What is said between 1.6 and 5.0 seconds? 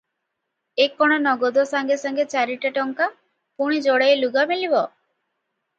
ସାଙ୍ଗେ ସାଙ୍ଗେ ଚାରିଟା ଟଙ୍କା, ପୁଣି ଯୋଡ଼ାଏ ଲୁଗା ମିଳିବ।